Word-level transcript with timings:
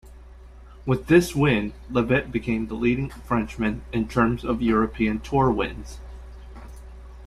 With 0.83 1.05
this 1.05 1.35
win 1.35 1.73
Levet 1.91 2.31
became 2.31 2.65
the 2.65 2.73
leading 2.73 3.11
Frenchman 3.11 3.83
in 3.93 4.07
terms 4.07 4.43
of 4.43 4.59
European 4.59 5.19
Tour 5.19 5.51
wins. 5.51 5.99